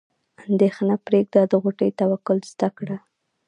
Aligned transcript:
اندیښنه 0.45 0.95
پرېږده 1.05 1.41
د 1.51 1.53
غوټۍ 1.63 1.89
توکل 1.99 2.37
زده 2.51 2.69
کړه. 2.77 2.97